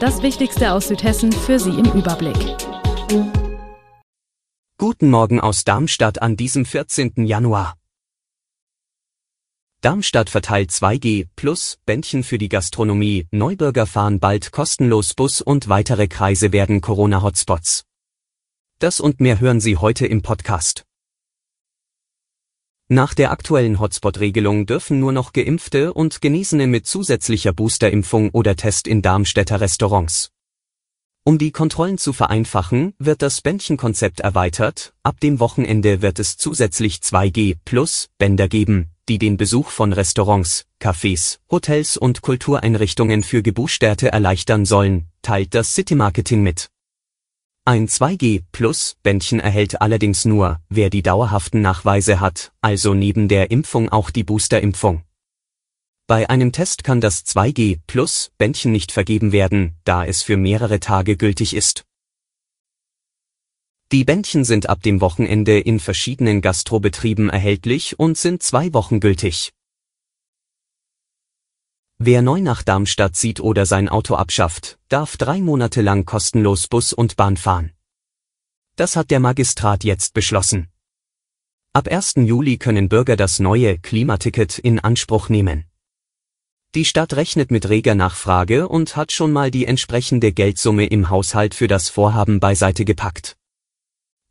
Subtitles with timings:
[0.00, 2.36] Das Wichtigste aus Südhessen für Sie im Überblick.
[4.78, 7.26] Guten Morgen aus Darmstadt an diesem 14.
[7.26, 7.74] Januar.
[9.80, 16.06] Darmstadt verteilt 2G plus Bändchen für die Gastronomie, Neubürger fahren bald kostenlos Bus und weitere
[16.06, 17.82] Kreise werden Corona-Hotspots.
[18.78, 20.84] Das und mehr hören Sie heute im Podcast.
[22.90, 28.88] Nach der aktuellen Hotspot-Regelung dürfen nur noch Geimpfte und Genesene mit zusätzlicher Boosterimpfung oder Test
[28.88, 30.30] in Darmstädter Restaurants.
[31.22, 37.00] Um die Kontrollen zu vereinfachen, wird das Bändchenkonzept erweitert, ab dem Wochenende wird es zusätzlich
[37.00, 44.10] 2G plus Bänder geben, die den Besuch von Restaurants, Cafés, Hotels und Kultureinrichtungen für Gebuchsterte
[44.10, 46.70] erleichtern sollen, teilt das City Marketing mit.
[47.68, 54.08] Ein 2G-Plus-Bändchen erhält allerdings nur, wer die dauerhaften Nachweise hat, also neben der Impfung auch
[54.08, 55.02] die Boosterimpfung.
[56.06, 61.54] Bei einem Test kann das 2G-Plus-Bändchen nicht vergeben werden, da es für mehrere Tage gültig
[61.54, 61.84] ist.
[63.92, 69.52] Die Bändchen sind ab dem Wochenende in verschiedenen Gastrobetrieben erhältlich und sind zwei Wochen gültig.
[72.00, 76.92] Wer neu nach Darmstadt zieht oder sein Auto abschafft, darf drei Monate lang kostenlos Bus
[76.92, 77.72] und Bahn fahren.
[78.76, 80.68] Das hat der Magistrat jetzt beschlossen.
[81.72, 82.14] Ab 1.
[82.18, 85.64] Juli können Bürger das neue Klimaticket in Anspruch nehmen.
[86.76, 91.54] Die Stadt rechnet mit reger Nachfrage und hat schon mal die entsprechende Geldsumme im Haushalt
[91.54, 93.37] für das Vorhaben beiseite gepackt.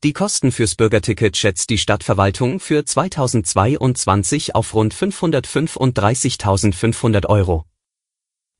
[0.03, 7.65] Die Kosten fürs Bürgerticket schätzt die Stadtverwaltung für 2022 auf rund 535.500 Euro.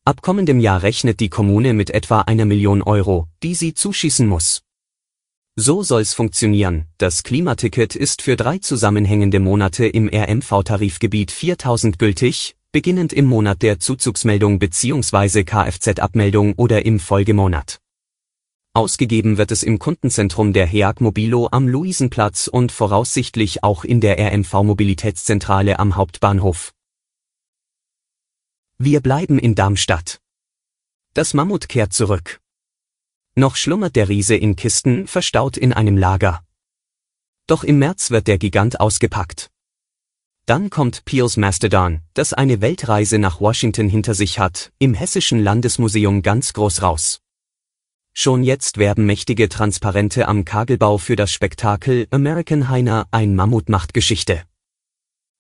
[0.03, 4.63] Ab kommendem Jahr rechnet die Kommune mit etwa einer Million Euro, die sie zuschießen muss.
[5.55, 6.87] So soll's funktionieren.
[6.97, 13.79] Das Klimaticket ist für drei zusammenhängende Monate im RMV-Tarifgebiet 4000 gültig, beginnend im Monat der
[13.79, 15.43] Zuzugsmeldung bzw.
[15.43, 17.79] Kfz-Abmeldung oder im Folgemonat.
[18.77, 24.19] Ausgegeben wird es im Kundenzentrum der HEAG Mobilo am Luisenplatz und voraussichtlich auch in der
[24.19, 26.75] RMV Mobilitätszentrale am Hauptbahnhof.
[28.77, 30.19] Wir bleiben in Darmstadt.
[31.15, 32.39] Das Mammut kehrt zurück.
[33.33, 36.43] Noch schlummert der Riese in Kisten, verstaut in einem Lager.
[37.47, 39.49] Doch im März wird der Gigant ausgepackt.
[40.45, 46.21] Dann kommt Peels Mastodon, das eine Weltreise nach Washington hinter sich hat, im Hessischen Landesmuseum
[46.21, 47.21] ganz groß raus.
[48.19, 53.93] Schon jetzt werben mächtige Transparente am Kagelbau für das Spektakel American Heiner ein Mammut macht
[53.93, 54.41] Geschichte.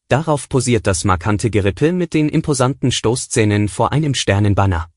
[0.09, 4.91] Darauf posiert das markante Gerippe mit den imposanten Stoßzähnen vor einem Sternenbanner.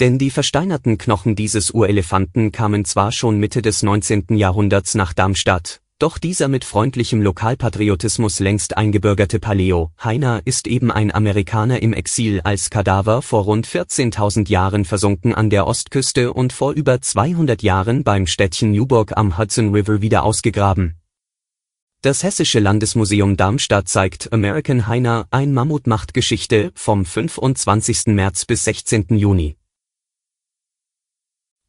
[0.00, 4.28] Denn die versteinerten Knochen dieses Urelefanten kamen zwar schon Mitte des 19.
[4.36, 11.14] Jahrhunderts nach Darmstadt, doch dieser mit freundlichem Lokalpatriotismus längst eingebürgerte Paleo, Heiner ist eben ein
[11.14, 16.72] Amerikaner im Exil als Kadaver vor rund 14.000 Jahren versunken an der Ostküste und vor
[16.72, 20.96] über 200 Jahren beim Städtchen Newburgh am Hudson River wieder ausgegraben.
[22.00, 28.06] Das Hessische Landesmuseum Darmstadt zeigt American Heiner ein Mammut macht Geschichte vom 25.
[28.06, 29.18] März bis 16.
[29.18, 29.56] Juni.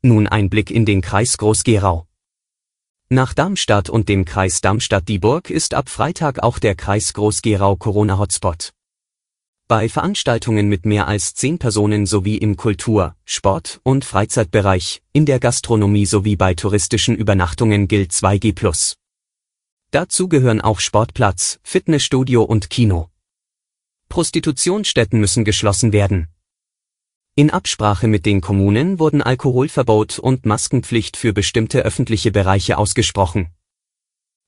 [0.02, 2.08] Nun ein Blick in den Kreis Groß-Gerau.
[3.14, 8.72] Nach Darmstadt und dem Kreis Darmstadt-Dieburg ist ab Freitag auch der Kreis Groß-Gerau Corona-Hotspot.
[9.68, 15.42] Bei Veranstaltungen mit mehr als zehn Personen sowie im Kultur-, Sport- und Freizeitbereich, in der
[15.42, 18.96] Gastronomie sowie bei touristischen Übernachtungen gilt 2G+.
[19.92, 23.10] Dazu gehören auch Sportplatz, Fitnessstudio und Kino.
[24.08, 26.30] Prostitutionsstätten müssen geschlossen werden.
[27.42, 33.48] In Absprache mit den Kommunen wurden Alkoholverbot und Maskenpflicht für bestimmte öffentliche Bereiche ausgesprochen.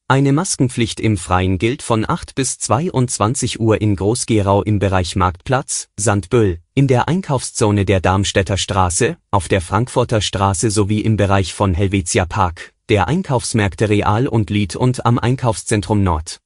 [0.07, 5.89] Eine Maskenpflicht im Freien gilt von 8 bis 22 Uhr in Groß-Gerau im Bereich Marktplatz,
[5.97, 11.73] Sandböll, in der Einkaufszone der Darmstädter Straße, auf der Frankfurter Straße sowie im Bereich von
[11.73, 16.41] Helvetia Park, der Einkaufsmärkte Real und Lied und am Einkaufszentrum Nord.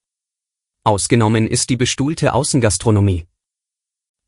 [0.85, 3.27] Ausgenommen ist die bestuhlte Außengastronomie.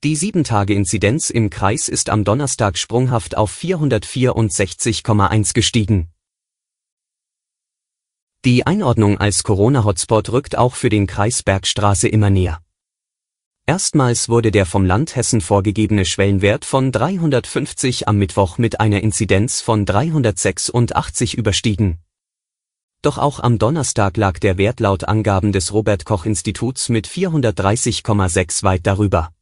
[0.01, 6.07] Die 7-Tage-Inzidenz im Kreis ist am Donnerstag sprunghaft auf 464,1 gestiegen.
[8.45, 12.61] Die Einordnung als Corona-Hotspot rückt auch für den Kreis Bergstraße immer näher.
[13.65, 19.59] Erstmals wurde der vom Land Hessen vorgegebene Schwellenwert von 350 am Mittwoch mit einer Inzidenz
[19.59, 21.99] von 386 überstiegen.
[23.01, 28.63] Doch auch am Donnerstag lag der Wert laut Angaben des Robert Koch Instituts mit 430,6
[28.63, 29.33] weit darüber.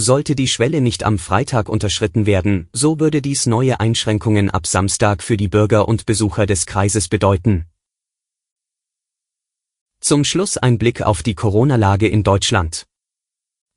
[0.00, 5.24] Sollte die Schwelle nicht am Freitag unterschritten werden, so würde dies neue Einschränkungen ab Samstag
[5.24, 7.66] für die Bürger und Besucher des Kreises bedeuten.
[9.98, 12.86] Zum Schluss ein Blick auf die Corona-Lage in Deutschland.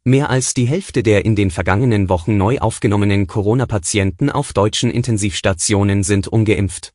[0.03, 6.03] Mehr als die Hälfte der in den vergangenen Wochen neu aufgenommenen Corona-Patienten auf deutschen Intensivstationen
[6.03, 6.93] sind ungeimpft.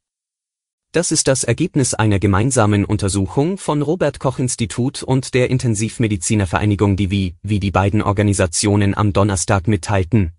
[0.96, 7.34] Das ist das Ergebnis einer gemeinsamen Untersuchung von Robert Koch Institut und der Intensivmedizinervereinigung Divi,
[7.43, 10.32] wie die beiden Organisationen am Donnerstag mitteilten.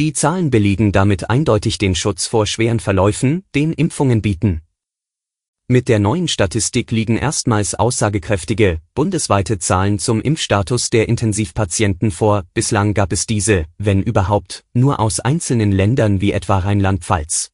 [0.00, 4.62] Die Zahlen belegen damit eindeutig den Schutz vor schweren Verläufen, den Impfungen bieten.
[5.68, 12.92] Mit der neuen Statistik liegen erstmals aussagekräftige, bundesweite Zahlen zum Impfstatus der Intensivpatienten vor, bislang
[12.92, 17.53] gab es diese, wenn überhaupt, nur aus einzelnen Ländern wie etwa Rheinland-Pfalz.